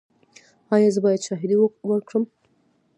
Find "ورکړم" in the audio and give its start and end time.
1.89-2.23